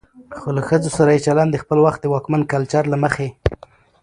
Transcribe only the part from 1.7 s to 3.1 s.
وخت د واکمن کلچر له